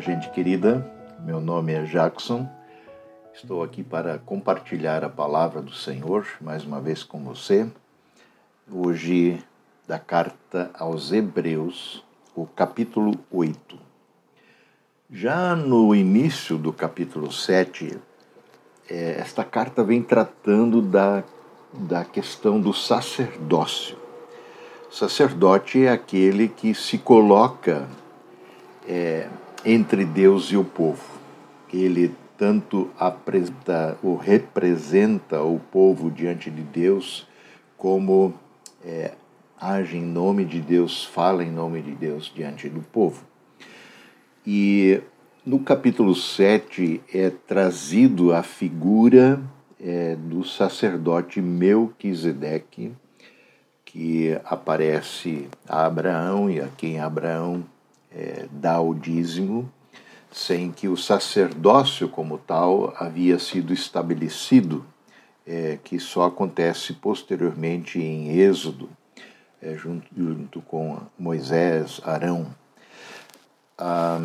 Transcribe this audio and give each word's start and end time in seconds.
Gente 0.00 0.30
querida. 0.30 0.88
Meu 1.24 1.40
nome 1.40 1.72
é 1.72 1.82
Jackson. 1.82 2.48
Estou 3.34 3.64
aqui 3.64 3.82
para 3.82 4.18
compartilhar 4.18 5.02
a 5.02 5.08
palavra 5.08 5.60
do 5.60 5.72
Senhor 5.72 6.24
mais 6.40 6.64
uma 6.64 6.80
vez 6.80 7.02
com 7.02 7.24
você. 7.24 7.68
Hoje, 8.70 9.42
da 9.88 9.98
carta 9.98 10.70
aos 10.74 11.10
Hebreus, 11.10 12.04
o 12.34 12.46
capítulo 12.46 13.18
8. 13.28 13.76
Já 15.10 15.56
no 15.56 15.92
início 15.92 16.56
do 16.56 16.72
capítulo 16.72 17.32
7, 17.32 17.98
é, 18.88 19.16
esta 19.18 19.42
carta 19.42 19.82
vem 19.82 20.00
tratando 20.00 20.80
da, 20.80 21.24
da 21.72 22.04
questão 22.04 22.60
do 22.60 22.72
sacerdócio. 22.72 23.98
Sacerdote 24.90 25.84
é 25.84 25.90
aquele 25.90 26.46
que 26.46 26.72
se 26.72 26.98
coloca 26.98 27.88
é, 28.86 29.28
entre 29.64 30.04
Deus 30.04 30.46
e 30.46 30.56
o 30.56 30.64
povo. 30.64 31.04
Ele 31.72 32.14
tanto 32.36 32.90
apresenta 32.98 33.98
ou 34.02 34.16
representa 34.16 35.42
o 35.42 35.58
povo 35.58 36.10
diante 36.10 36.50
de 36.50 36.62
Deus, 36.62 37.26
como 37.76 38.32
é, 38.84 39.12
age 39.60 39.96
em 39.96 40.04
nome 40.04 40.44
de 40.44 40.60
Deus, 40.60 41.04
fala 41.04 41.42
em 41.42 41.50
nome 41.50 41.82
de 41.82 41.92
Deus 41.92 42.32
diante 42.34 42.68
do 42.68 42.80
povo. 42.80 43.24
E 44.46 45.00
no 45.44 45.58
capítulo 45.58 46.14
7 46.14 47.02
é 47.12 47.30
trazido 47.30 48.32
a 48.32 48.42
figura 48.42 49.40
é, 49.80 50.14
do 50.16 50.44
sacerdote 50.44 51.40
Melquisedeque, 51.40 52.92
que 53.84 54.38
aparece 54.44 55.48
a 55.66 55.86
Abraão 55.86 56.48
e 56.50 56.60
a 56.60 56.68
quem 56.76 57.00
Abraão 57.00 57.64
é, 58.12 58.46
dá 58.50 58.80
o 58.80 58.94
dízimo, 58.94 59.70
sem 60.30 60.70
que 60.70 60.88
o 60.88 60.96
sacerdócio 60.96 62.08
como 62.08 62.38
tal 62.38 62.94
havia 62.98 63.38
sido 63.38 63.72
estabelecido, 63.72 64.84
é, 65.46 65.78
que 65.82 65.98
só 65.98 66.24
acontece 66.24 66.92
posteriormente 66.92 67.98
em 67.98 68.38
Êxodo, 68.38 68.88
é, 69.60 69.74
junto, 69.74 70.06
junto, 70.16 70.60
com 70.60 70.98
Moisés, 71.18 72.00
Arão. 72.04 72.54
Ah, 73.76 74.22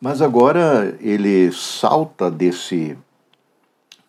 mas 0.00 0.22
agora 0.22 0.96
ele 1.00 1.52
salta 1.52 2.30
desse 2.30 2.96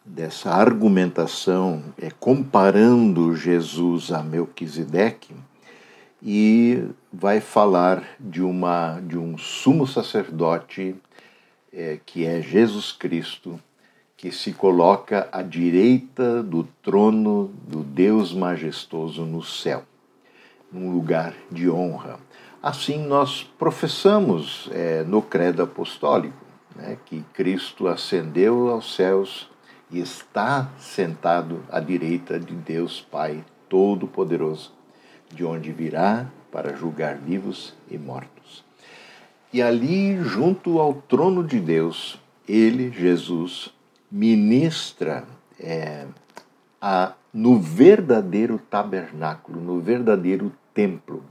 dessa 0.04 0.50
argumentação, 0.50 1.84
é, 1.98 2.10
comparando 2.12 3.36
Jesus 3.36 4.12
a 4.12 4.22
Melquisedeque, 4.22 5.34
e 6.22 6.88
vai 7.12 7.40
falar 7.40 8.04
de, 8.20 8.44
uma, 8.44 9.00
de 9.00 9.18
um 9.18 9.38
sumo 9.38 9.88
sacerdote 9.88 10.96
é, 11.74 12.00
que 12.06 12.26
é 12.26 12.42
Jesus 12.42 12.92
Cristo, 12.92 13.60
que 14.16 14.32
se 14.32 14.54
coloca 14.54 15.28
à 15.32 15.42
direita 15.42 16.44
do 16.44 16.64
trono 16.84 17.52
do 17.68 17.82
Deus 17.82 18.34
majestoso 18.34 19.26
no 19.26 19.42
céu, 19.42 19.84
num 20.72 20.92
lugar 20.92 21.34
de 21.52 21.70
honra. 21.70 22.20
Assim 22.62 23.04
nós 23.04 23.42
professamos 23.58 24.70
é, 24.72 25.04
no 25.04 25.24
credo 25.24 25.64
apostólico 25.64 26.46
né, 26.76 26.98
que 27.06 27.24
Cristo 27.34 27.88
ascendeu 27.88 28.70
aos 28.70 28.94
céus 28.94 29.50
e 29.90 30.00
está 30.00 30.70
sentado 30.78 31.64
à 31.72 31.80
direita 31.80 32.40
de 32.40 32.54
Deus 32.54 33.02
Pai 33.02 33.44
Todo-Poderoso 33.68 34.81
de 35.34 35.44
onde 35.44 35.72
virá 35.72 36.28
para 36.52 36.76
julgar 36.76 37.16
vivos 37.18 37.74
e 37.90 37.98
mortos. 37.98 38.64
E 39.54 39.62
ali, 39.62 40.22
junto 40.24 40.80
ao 40.80 40.94
trono 40.94 41.44
de 41.44 41.60
Deus, 41.60 42.20
ele, 42.48 42.92
Jesus, 42.92 43.74
ministra 44.10 45.26
é, 45.60 46.06
a, 46.82 47.14
no 47.34 47.60
verdadeiro 47.60 48.58
tabernáculo, 48.58 49.60
no 49.62 49.80
verdadeiro 49.80 50.52
templo, 50.74 51.24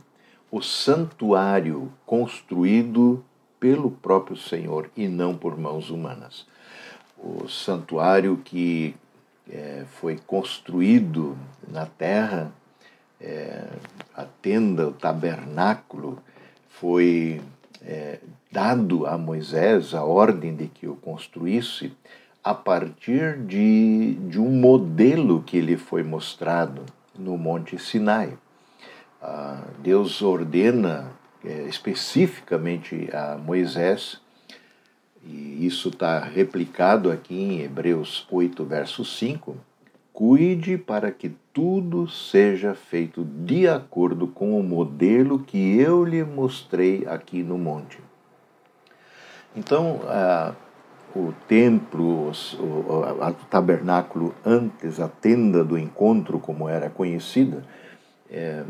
o 0.50 0.60
santuário 0.60 1.92
construído 2.04 3.24
pelo 3.58 3.91
próprio 3.91 4.36
Senhor 4.36 4.91
e 4.97 5.06
não 5.06 5.36
por 5.36 5.58
mãos 5.58 5.91
humanas. 5.91 6.47
O 7.19 7.48
santuário 7.48 8.38
que 8.38 8.94
é, 9.48 9.84
foi 10.00 10.19
construído 10.26 11.36
na 11.69 11.84
terra 11.84 12.53
é, 13.20 13.64
a 14.16 14.25
tenda, 14.25 14.88
o 14.88 14.92
tabernáculo, 14.92 16.19
foi 16.69 17.41
é, 17.82 18.19
dado 18.50 19.06
a 19.06 19.19
Moisés 19.19 19.94
a 19.94 20.04
ordem 20.04 20.54
de 20.54 20.66
que 20.66 20.86
o 20.86 20.97
construísse 20.97 21.92
a 22.42 22.54
partir 22.54 23.38
de, 23.38 24.14
de 24.14 24.41
um 24.41 24.50
modelo 24.50 25.42
que 25.42 25.60
lhe 25.60 25.76
foi 25.76 26.03
mostrado 26.03 26.84
no 27.19 27.36
Monte 27.36 27.78
Sinai. 27.78 28.32
Ah, 29.20 29.62
Deus 29.80 30.22
ordena 30.22 31.12
é, 31.44 31.62
especificamente 31.69 33.10
a 33.12 33.36
Moisés, 33.36 34.20
e 35.22 35.66
isso 35.66 35.91
está 35.91 36.19
replicado 36.20 37.10
aqui 37.10 37.34
em 37.34 37.60
Hebreus 37.60 38.26
8, 38.30 38.64
verso 38.64 39.04
5, 39.04 39.54
Cuide 40.20 40.76
para 40.76 41.10
que 41.10 41.32
tudo 41.50 42.06
seja 42.06 42.75
feito 42.75 43.25
de 43.25 43.66
acordo 43.66 44.26
com 44.26 44.60
o 44.60 44.62
modelo 44.62 45.38
que 45.38 45.81
eu 45.81 46.04
lhe 46.04 46.22
mostrei 46.22 47.06
aqui 47.06 47.42
no 47.42 47.56
monte. 47.56 47.98
Então, 49.56 50.00
o 51.16 51.32
templo, 51.48 52.32
o, 52.59 52.62
o, 52.62 53.32
tabernáculo 53.48 54.34
antes, 54.44 55.00
a 55.00 55.09
tenda 55.09 55.64
do 55.64 55.78
encontro, 55.78 56.38
como 56.38 56.69
era 56.69 56.91
conhecida, 56.91 57.64
é, 58.30 58.62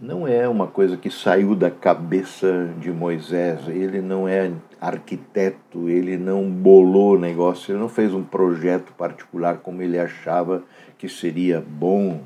não 0.00 0.28
é 0.28 0.48
uma 0.48 0.66
coisa 0.68 0.96
que 0.96 1.10
saiu 1.10 1.56
da 1.56 1.70
cabeça 1.70 2.72
de 2.78 2.90
Moisés. 2.90 3.66
Ele 3.66 4.00
não 4.00 4.28
é 4.28 4.52
arquiteto, 4.80 5.88
ele 5.88 6.16
não 6.16 6.48
bolou 6.48 7.16
o 7.16 7.18
negócio, 7.18 7.72
ele 7.72 7.80
não 7.80 7.88
fez 7.88 8.14
um 8.14 8.22
projeto 8.22 8.92
particular 8.92 9.58
como 9.58 9.82
ele 9.82 9.98
achava 9.98 10.62
que 10.96 11.08
seria 11.08 11.60
bom 11.60 12.20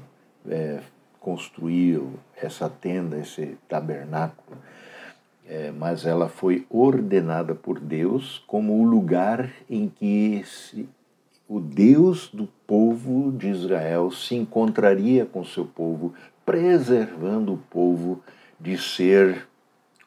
é, 0.47 0.81
construir 1.19 2.03
essa 2.37 2.69
tenda, 2.69 3.19
esse 3.19 3.57
tabernáculo. 3.69 4.59
É, 5.49 5.71
mas 5.71 6.07
ela 6.07 6.29
foi 6.29 6.67
ordenada 6.71 7.55
por 7.55 7.81
Deus 7.81 8.43
como 8.47 8.81
o 8.81 8.85
lugar 8.85 9.51
em 9.69 9.89
que 9.89 10.41
esse, 10.41 10.89
o 11.49 11.59
Deus 11.59 12.31
do 12.33 12.49
povo 12.67 13.33
de 13.33 13.49
Israel 13.49 14.11
se 14.11 14.35
encontraria 14.35 15.27
com 15.27 15.45
seu 15.45 15.65
povo 15.65 16.15
preservando 16.45 17.55
o 17.55 17.59
povo 17.59 18.23
de 18.59 18.77
ser 18.79 19.49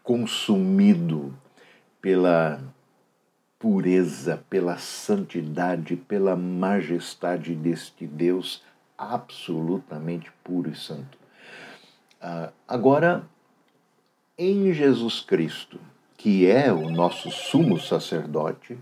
consumido 0.03 1.34
pela 2.01 2.62
pureza, 3.57 4.44
pela 4.50 4.78
santidade, 4.78 5.96
pela 5.96 6.35
majestade 6.35 7.56
deste 7.56 8.06
Deus 8.06 8.63
absolutamente 8.97 10.31
puro 10.44 10.69
e 10.69 10.75
santo. 10.75 11.18
Ah, 12.22 12.52
agora, 12.67 13.23
em 14.38 14.72
Jesus 14.73 15.22
Cristo, 15.22 15.79
que 16.17 16.46
é 16.50 16.72
o 16.72 16.90
nosso 16.90 17.31
sumo 17.31 17.79
sacerdote, 17.79 18.78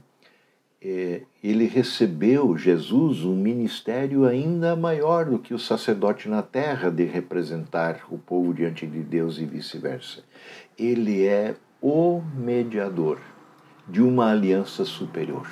ele 1.41 1.65
recebeu, 1.65 2.57
Jesus, 2.57 3.23
um 3.23 3.35
ministério 3.35 4.25
ainda 4.25 4.75
maior 4.75 5.25
do 5.25 5.39
que 5.39 5.53
o 5.53 5.59
sacerdote 5.59 6.27
na 6.27 6.41
terra 6.41 6.89
de 6.89 7.05
representar 7.05 8.01
o 8.11 8.17
povo 8.17 8.53
diante 8.53 8.85
de 8.85 8.99
Deus 8.99 9.37
e 9.37 9.45
vice-versa. 9.45 10.23
Ele 10.77 11.25
é 11.25 11.55
o 11.81 12.21
mediador 12.35 13.19
de 13.87 14.01
uma 14.01 14.31
aliança 14.31 14.83
superior. 14.83 15.47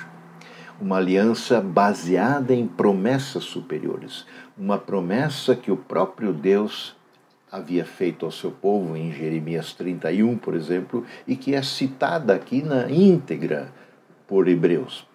Uma 0.78 0.98
aliança 0.98 1.62
baseada 1.62 2.52
em 2.52 2.66
promessas 2.66 3.44
superiores. 3.44 4.26
Uma 4.58 4.76
promessa 4.76 5.56
que 5.56 5.70
o 5.70 5.76
próprio 5.78 6.34
Deus 6.34 6.94
havia 7.50 7.86
feito 7.86 8.26
ao 8.26 8.32
seu 8.32 8.50
povo 8.50 8.96
em 8.96 9.12
Jeremias 9.12 9.72
31, 9.72 10.36
por 10.36 10.54
exemplo, 10.54 11.06
e 11.26 11.36
que 11.36 11.54
é 11.54 11.62
citada 11.62 12.34
aqui 12.34 12.62
na 12.62 12.90
íntegra 12.90 13.72
por 14.26 14.48
Hebreus. 14.48 15.10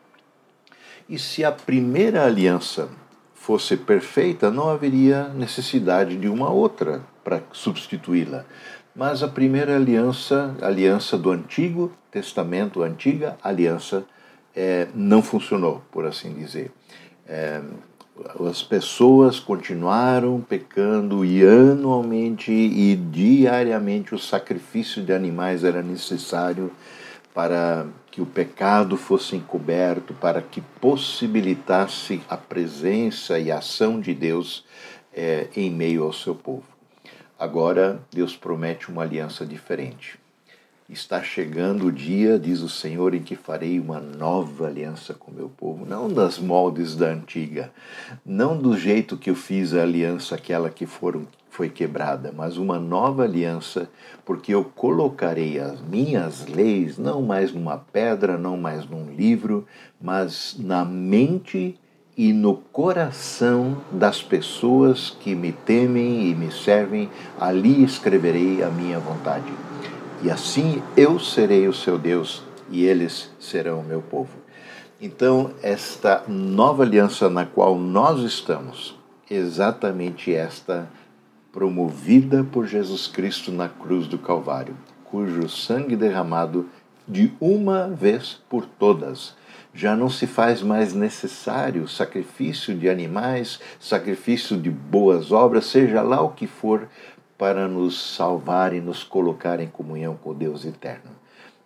E 1.10 1.18
se 1.18 1.44
a 1.44 1.52
primeira 1.52 2.26
aliança 2.26 2.90
fosse 3.34 3.78
perfeita, 3.78 4.52
não 4.52 4.70
haveria 4.70 5.30
necessidade 5.30 6.18
de 6.18 6.28
uma 6.28 6.50
outra 6.50 7.02
para 7.24 7.42
substituí-la. 7.52 8.44
Mas 8.94 9.24
a 9.24 9.28
primeira 9.28 9.76
aliança, 9.76 10.56
aliança 10.62 11.18
do 11.18 11.32
Antigo 11.32 11.92
Testamento, 12.12 12.84
a 12.84 12.88
antiga 12.88 13.38
aliança, 13.44 14.04
é, 14.56 14.88
não 14.94 15.22
funcionou, 15.22 15.84
por 15.92 16.06
assim 16.06 16.34
dizer. 16.34 16.72
É, 17.28 17.62
as 18.50 18.64
pessoas 18.64 19.40
continuaram 19.40 20.42
pecando 20.42 21.24
e 21.24 21.46
anualmente 21.46 22.52
e 22.52 22.96
diariamente 22.96 24.16
o 24.16 24.20
sacrifício 24.20 25.04
de 25.04 25.14
animais 25.14 25.64
era 25.64 25.84
necessário 25.84 26.72
para 27.34 27.86
que 28.18 28.22
o 28.24 28.26
pecado 28.26 28.98
fosse 28.98 29.36
encoberto, 29.36 30.12
para 30.12 30.42
que 30.42 30.60
possibilitasse 30.82 32.20
a 32.28 32.36
presença 32.36 33.38
e 33.38 33.52
a 33.52 33.60
ação 33.60 34.02
de 34.02 34.12
Deus 34.12 34.66
é, 35.14 35.50
em 35.56 35.70
meio 35.70 36.04
ao 36.04 36.12
seu 36.12 36.34
povo. 36.34 36.64
Agora, 37.38 38.02
Deus 38.12 38.36
promete 38.36 38.90
uma 38.90 39.04
aliança 39.04 39.46
diferente. 39.46 40.18
Está 40.90 41.22
chegando 41.22 41.86
o 41.86 41.92
dia, 41.92 42.40
diz 42.40 42.62
o 42.62 42.70
Senhor, 42.70 43.14
em 43.14 43.22
que 43.22 43.36
farei 43.36 43.80
uma 43.80 44.00
nova 44.00 44.66
aliança 44.66 45.14
com 45.14 45.32
meu 45.32 45.50
povo, 45.50 45.86
não 45.86 46.12
das 46.12 46.40
moldes 46.40 46.96
da 46.96 47.10
antiga, 47.10 47.72
não 48.26 48.58
do 48.60 48.76
jeito 48.76 49.16
que 49.16 49.30
eu 49.30 49.36
fiz 49.36 49.76
a 49.76 49.84
aliança, 49.84 50.34
aquela 50.34 50.72
que 50.72 50.88
foram, 50.88 51.28
foi 51.58 51.70
quebrada, 51.70 52.32
mas 52.32 52.56
uma 52.56 52.80
nova 52.80 53.24
aliança, 53.24 53.90
porque 54.24 54.54
eu 54.54 54.64
colocarei 54.64 55.60
as 55.60 55.82
minhas 55.82 56.46
leis 56.46 56.98
não 56.98 57.22
mais 57.24 57.52
numa 57.52 57.78
pedra, 57.78 58.38
não 58.38 58.56
mais 58.56 58.88
num 58.88 59.12
livro, 59.12 59.66
mas 60.00 60.56
na 60.60 60.86
mente 60.86 61.76
e 62.16 62.32
no 62.32 62.56
coração 62.56 63.78
das 63.92 64.22
pessoas 64.22 65.10
que 65.10 65.34
me 65.34 65.52
temem 65.52 66.30
e 66.30 66.36
me 66.36 66.52
servem, 66.52 67.10
ali 67.40 67.84
escreverei 67.84 68.64
a 68.64 68.70
minha 68.70 69.00
vontade 69.00 69.52
e 70.24 70.32
assim 70.32 70.82
eu 70.96 71.20
serei 71.20 71.68
o 71.68 71.74
seu 71.74 71.98
Deus 71.98 72.44
e 72.70 72.86
eles 72.86 73.32
serão 73.40 73.80
o 73.80 73.84
meu 73.84 74.02
povo. 74.02 74.32
Então, 75.00 75.52
esta 75.62 76.24
nova 76.28 76.84
aliança 76.84 77.30
na 77.30 77.46
qual 77.46 77.78
nós 77.78 78.22
estamos, 78.22 78.98
exatamente 79.30 80.34
esta 80.34 80.90
promovida 81.58 82.44
por 82.44 82.68
Jesus 82.68 83.08
Cristo 83.08 83.52
na 83.52 83.68
cruz 83.68 84.06
do 84.06 84.20
Calvário, 84.20 84.78
cujo 85.04 85.50
sangue 85.50 85.96
derramado 85.96 86.70
de 87.08 87.34
uma 87.42 87.88
vez 87.88 88.40
por 88.48 88.64
todas. 88.64 89.36
Já 89.74 89.96
não 89.96 90.08
se 90.08 90.28
faz 90.28 90.62
mais 90.62 90.94
necessário 90.94 91.88
sacrifício 91.88 92.78
de 92.78 92.88
animais, 92.88 93.60
sacrifício 93.80 94.56
de 94.56 94.70
boas 94.70 95.32
obras, 95.32 95.66
seja 95.66 96.04
lá 96.04 96.22
o 96.22 96.30
que 96.30 96.46
for, 96.46 96.88
para 97.40 97.68
nos 97.68 98.16
salvar 98.16 98.72
e 98.72 98.80
nos 98.80 99.04
colocar 99.04 99.60
em 99.60 99.68
comunhão 99.68 100.16
com 100.16 100.36
Deus 100.36 100.64
eterno. 100.64 101.10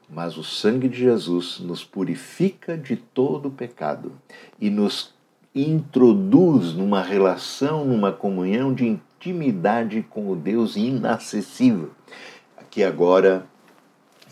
Mas 0.09 0.37
o 0.37 0.43
sangue 0.43 0.87
de 0.87 0.99
Jesus 0.99 1.59
nos 1.59 1.83
purifica 1.83 2.77
de 2.77 2.95
todo 2.95 3.51
pecado 3.51 4.13
e 4.57 4.69
nos 4.69 5.13
introduz 5.53 6.71
numa 6.71 7.01
relação, 7.01 7.83
numa 7.83 8.13
comunhão 8.13 8.73
de 8.73 8.85
intimidade 9.21 10.01
com 10.09 10.31
o 10.31 10.35
Deus 10.35 10.75
inacessível, 10.75 11.91
que 12.71 12.83
agora 12.83 13.45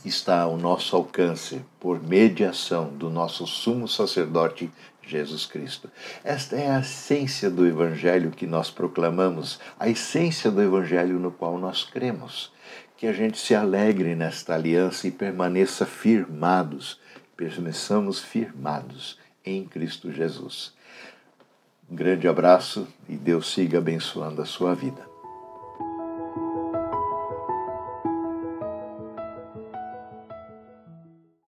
está 0.03 0.41
ao 0.41 0.57
nosso 0.57 0.95
alcance 0.95 1.61
por 1.79 2.01
mediação 2.01 2.89
do 2.89 3.07
nosso 3.07 3.45
sumo 3.45 3.87
sacerdote 3.87 4.71
Jesus 5.05 5.45
Cristo. 5.45 5.91
Esta 6.23 6.55
é 6.55 6.71
a 6.71 6.79
essência 6.79 7.51
do 7.51 7.67
Evangelho 7.67 8.31
que 8.31 8.47
nós 8.47 8.71
proclamamos, 8.71 9.59
a 9.79 9.87
essência 9.87 10.49
do 10.49 10.61
Evangelho 10.61 11.19
no 11.19 11.31
qual 11.31 11.59
nós 11.59 11.83
cremos. 11.83 12.51
Que 12.97 13.07
a 13.07 13.13
gente 13.13 13.37
se 13.37 13.53
alegre 13.53 14.15
nesta 14.15 14.55
aliança 14.55 15.07
e 15.07 15.11
permaneça 15.11 15.85
firmados, 15.85 16.99
permaneçamos 17.37 18.19
firmados 18.19 19.17
em 19.45 19.65
Cristo 19.65 20.11
Jesus. 20.11 20.73
Um 21.91 21.95
grande 21.95 22.27
abraço 22.27 22.87
e 23.07 23.15
Deus 23.15 23.51
siga 23.51 23.79
abençoando 23.79 24.41
a 24.41 24.45
sua 24.45 24.75
vida. 24.75 25.08